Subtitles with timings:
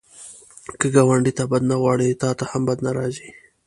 [0.79, 3.29] که ګاونډي ته بد نه غواړې، تا ته هم بد نه راځي